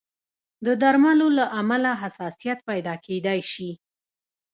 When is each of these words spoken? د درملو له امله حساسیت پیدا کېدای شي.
د 0.65 0.67
درملو 0.81 1.27
له 1.37 1.45
امله 1.59 1.91
حساسیت 2.01 2.59
پیدا 2.69 2.93
کېدای 3.05 3.39
شي. 3.51 3.71